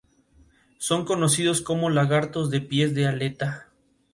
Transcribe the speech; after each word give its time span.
Son 0.79 1.05
conocidos 1.05 1.61
como 1.61 1.91
lagartos 1.91 2.49
de 2.49 2.59
pies 2.59 2.95
de 2.95 3.05
aleta. 3.05 3.69